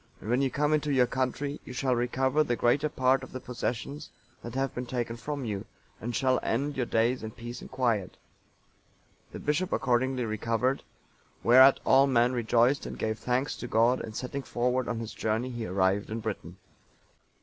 And 0.19 0.31
when 0.31 0.41
you 0.41 0.49
come 0.49 0.73
into 0.73 0.91
your 0.91 1.05
country, 1.05 1.59
you 1.63 1.73
shall 1.73 1.93
recover 1.95 2.43
the 2.43 2.55
greater 2.55 2.89
part 2.89 3.21
of 3.21 3.31
the 3.33 3.39
possessions 3.39 4.09
that 4.41 4.55
have 4.55 4.73
been 4.73 4.87
taken 4.87 5.15
from 5.15 5.45
you, 5.45 5.63
and 5.99 6.15
shall 6.15 6.39
end 6.41 6.75
your 6.75 6.87
days 6.87 7.21
in 7.21 7.29
peace 7.29 7.61
and 7.61 7.69
quiet.'" 7.69 8.17
The 9.31 9.37
bishop 9.37 9.71
accordingly 9.71 10.25
recovered, 10.25 10.81
whereat 11.43 11.79
all 11.85 12.07
men 12.07 12.33
rejoiced 12.33 12.87
and 12.87 12.97
gave 12.97 13.19
thanks 13.19 13.55
to 13.57 13.67
God, 13.67 14.01
and 14.01 14.15
setting 14.15 14.41
forward 14.41 14.87
on 14.87 14.97
his 14.97 15.13
journey, 15.13 15.51
he 15.51 15.67
arrived 15.67 16.09
in 16.09 16.19
Britain. 16.19 16.57